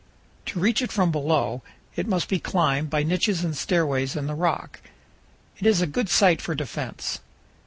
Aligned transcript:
To 0.47 0.59
reach 0.59 0.81
it 0.81 0.91
from 0.91 1.11
below, 1.11 1.61
it 1.95 2.07
must 2.07 2.27
be 2.27 2.39
climbed 2.39 2.89
by 2.89 3.03
niches 3.03 3.43
and 3.43 3.55
stairways 3.55 4.15
in 4.15 4.25
the 4.25 4.33
rock. 4.33 4.81
It 5.59 5.67
is 5.67 5.79
a 5.79 5.85
good 5.85 6.09
site 6.09 6.41
for 6.41 6.55
defense. 6.55 7.19